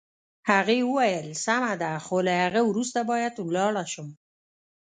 [0.49, 4.09] هغې وویل: سمه ده، خو له هغه وروسته باید ولاړه شم.